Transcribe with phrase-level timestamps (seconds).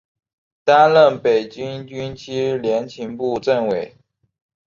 [0.63, 3.95] 担任北京军区联勤部政委。